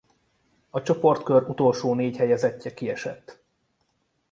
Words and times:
A 0.69 0.81
csoportkör 0.81 1.43
utolsó 1.49 1.93
négy 1.93 2.17
helyezettje 2.17 2.73
kiesett. 2.73 3.43